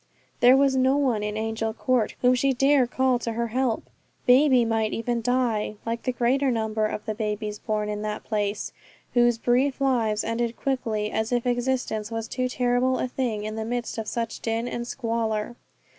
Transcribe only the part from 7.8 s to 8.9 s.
in that place,